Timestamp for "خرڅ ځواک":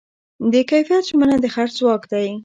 1.53-2.03